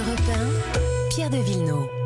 [0.00, 1.99] Europe 1, Pierre de Villeneuve.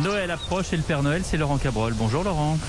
[0.00, 1.92] Noël approche et le Père Noël, c'est Laurent Cabrol.
[1.94, 2.58] Bonjour Laurent.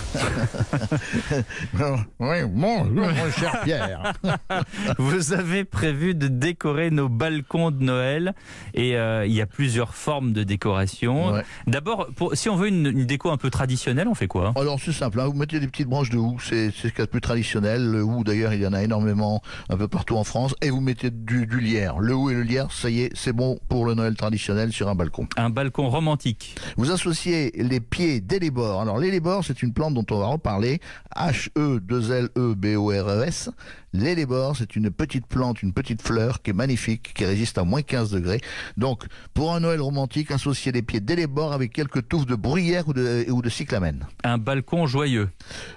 [2.19, 4.13] Oui, bonjour mon cher Pierre.
[4.97, 8.33] Vous avez prévu de décorer nos balcons de Noël
[8.73, 11.33] et euh, il y a plusieurs formes de décoration.
[11.33, 11.43] Ouais.
[11.67, 14.53] D'abord, si on veut une, une déco un peu traditionnelle, on fait quoi?
[14.55, 16.99] Alors c'est simple, hein, vous mettez des petites branches de houx, c'est c'est ce qu'il
[16.99, 17.83] y a de plus traditionnel.
[17.85, 20.55] Le houx d'ailleurs il y en a énormément un peu partout en France.
[20.61, 21.99] Et vous mettez du, du lierre.
[21.99, 24.87] Le houx et le lierre, ça y est, c'est bon pour le Noël traditionnel sur
[24.89, 25.27] un balcon.
[25.37, 26.55] Un balcon romantique.
[26.77, 28.81] Vous associez les pieds d'élébore.
[28.81, 30.79] Alors l'élébore, c'est une plante dont on va reparler.
[31.15, 33.49] H-E-2-L-E-B-O-R-E-S.
[33.95, 37.83] L'élébore, c'est une petite plante, une petite fleur qui est magnifique, qui résiste à moins
[37.83, 38.41] 15 degrés.
[38.75, 39.03] Donc,
[39.35, 43.25] pour un Noël romantique, associez les pieds d'élébore avec quelques touffes de bruyère ou de,
[43.29, 44.03] ou de cyclamène.
[44.23, 45.29] Un balcon joyeux.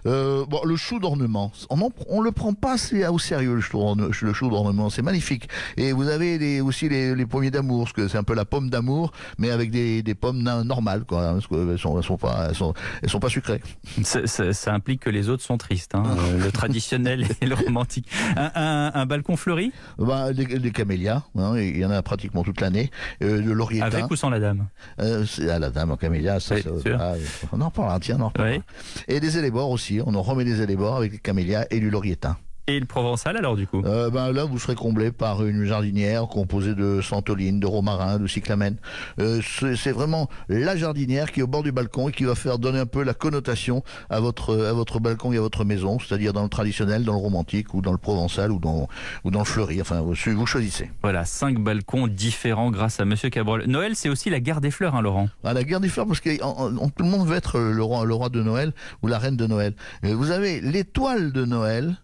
[0.07, 4.49] Euh, bon, le chou d'ornement, on, on le prend pas assez au sérieux le chou
[4.49, 5.49] d'ornement, c'est magnifique.
[5.77, 8.47] Et vous avez les- aussi les, les pommiers d'amour, parce que c'est un peu la
[8.47, 12.17] pomme d'amour, mais avec des, des pommes normales, quoi, hein, parce qu'elles sont, elles sont
[12.17, 13.61] pas, elles sont, elles sont pas sucrées.
[14.03, 15.95] Ça, ça- ça implique que les autres sont tristes.
[15.95, 16.03] hein.
[16.07, 18.09] Euh, le traditionnel et le romantique.
[18.37, 19.73] Un, un- un balcon fleuri?
[19.99, 22.91] Bah, les camélias, hein, il y en a pratiquement toute l'année.
[23.23, 24.67] Euh, le laurier Avec ou sans la dame?
[25.01, 27.15] Euh, à la dame en camélia, ça, Oui, ça- ah,
[27.53, 28.57] on en reparlera, tiens, on en reparlera.
[28.59, 28.63] Oui.
[29.09, 32.17] Et des élébores aussi, on en remet des élébores avec les camélias et du laurier
[32.17, 32.37] thym.
[32.69, 36.27] Et le provençal alors du coup Euh, ben là, vous serez comblé par une jardinière
[36.27, 38.75] composée de santoline, de romarin, de cyclamen.
[39.21, 39.41] Euh,
[39.77, 42.81] c'est vraiment la jardinière qui est au bord du balcon et qui va faire donner
[42.81, 46.43] un peu la connotation à votre à votre balcon et à votre maison, c'est-à-dire dans
[46.43, 48.89] le traditionnel, dans le romantique ou dans le provençal ou dans
[49.25, 49.81] ou dans le fleuri.
[49.81, 50.91] Enfin, vous, vous choisissez.
[51.03, 53.65] Voilà, cinq balcons différents grâce à Monsieur Cabrol.
[53.67, 55.29] Noël, c'est aussi la guerre des fleurs, hein, Laurent?
[55.45, 57.83] À la guerre des fleurs, parce que en- en- tout le monde veut être le
[57.83, 58.73] roi, le roi de Noël
[59.03, 59.75] ou la reine de Noël.
[60.05, 61.97] Euh, Vous avez l'étoile de Noël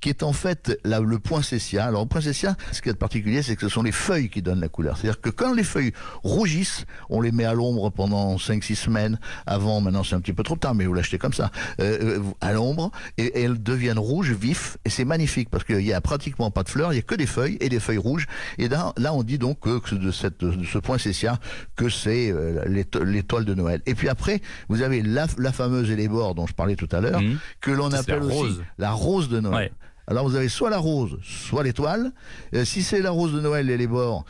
[0.00, 1.84] qui est en fait la- le poinsettia.
[1.86, 4.60] Alors, le poinsettia, ce qui est particulier, c'est que ce sont les feuilles qui donnent
[4.60, 4.96] la couleur.
[4.96, 9.18] C'est-à-dire que quand les feuilles rougissent, on les met à l'ombre pendant 5-6 semaines.
[9.46, 11.50] Avant, maintenant c'est un petit peu trop tard, mais vous l'achetez comme ça,
[11.80, 15.80] euh, euh, à l'ombre, et, et elles deviennent rouges, vifs, et c'est magnifique, parce qu'il
[15.80, 17.98] y a pratiquement pas de fleurs, il y a que des feuilles, et des feuilles
[17.98, 18.26] rouges.
[18.58, 21.38] Et là, là on dit donc que, de, cette, de ce poinsettia,
[21.76, 23.82] que c'est euh, l'éto- l'étoile de Noël.
[23.86, 27.20] Et puis après, vous avez la, la fameuse élébore dont je parlais tout à l'heure,
[27.20, 27.38] Mhm.
[27.60, 28.62] que l'on appelle la aussi rose.
[28.78, 29.54] la rose de Noël.
[29.54, 29.72] Ouais.
[30.10, 32.12] Alors vous avez soit la rose, soit l'étoile.
[32.54, 34.24] Euh, si c'est la rose de Noël et les bords,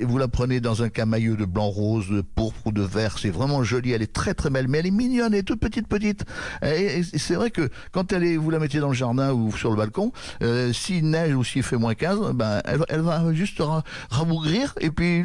[0.00, 3.18] vous la prenez dans un camailleux de blanc rose, de pourpre ou de vert.
[3.18, 3.92] C'est vraiment joli.
[3.92, 6.26] Elle est très très belle, mais elle est mignonne, elle est toute petite petite.
[6.62, 9.70] Et, c'est vrai que quand elle est, vous la mettez dans le jardin ou sur
[9.70, 13.84] le balcon, euh, s'il neige ou s'il fait moins 15, ben elle, va- juste ra-
[14.10, 15.24] rabougrir et puis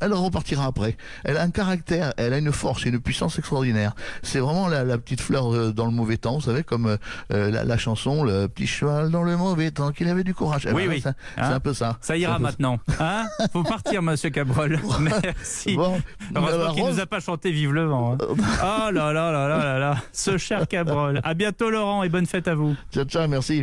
[0.00, 0.96] elle repartira après.
[1.24, 3.94] Elle a un caractère, elle a une force une puissance extraordinaire.
[4.22, 6.98] C'est vraiment la, petite fleur euh, dans le mauvais temps, vous savez, comme
[7.32, 10.66] euh, la, la chanson, le petit cheval dans le mauvais temps, qu'il avait du courage.
[10.68, 11.00] Eh Oui, ben, oui.
[11.02, 11.10] C'est
[11.42, 11.96] Hein un peu ça.
[12.00, 12.78] Ça ira maintenant.
[13.00, 14.78] Hein Faut partir, Monsieur Cabrol.
[15.00, 15.74] Merci.
[15.76, 16.00] Bon,
[16.34, 18.14] Heureusement qu'il rose- nous a pas chanté Vive le vent.
[18.14, 18.18] hein.
[18.20, 19.96] Oh là là là là là là.
[20.12, 21.20] Ce cher Cabrol.
[21.22, 22.74] À bientôt, Laurent, et bonne fête à vous.
[22.92, 23.62] Ciao, ciao, merci.